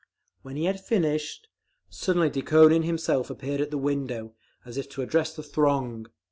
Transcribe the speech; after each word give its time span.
When 0.41 0.55
he 0.55 0.65
had 0.65 0.81
finished, 0.83 1.47
suddenly 1.87 2.31
Dukhonin 2.31 2.81
himself 2.85 3.29
appeared 3.29 3.61
at 3.61 3.69
the 3.69 3.77
window, 3.77 4.33
as 4.65 4.75
if 4.77 4.89
to 4.89 5.03
address 5.03 5.35
the 5.35 5.43
throng. 5.43 6.07